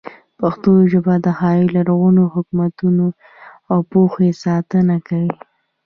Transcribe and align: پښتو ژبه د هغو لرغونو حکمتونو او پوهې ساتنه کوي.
پښتو 0.39 0.71
ژبه 0.91 1.13
د 1.25 1.27
هغو 1.39 1.65
لرغونو 1.75 2.23
حکمتونو 2.33 3.07
او 3.71 3.79
پوهې 3.91 4.29
ساتنه 4.43 4.95
کوي. 5.07 5.33